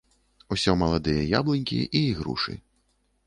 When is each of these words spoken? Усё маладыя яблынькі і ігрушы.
Усё 0.55 0.71
маладыя 0.83 1.27
яблынькі 1.39 1.77
і 1.99 2.03
ігрушы. 2.13 2.57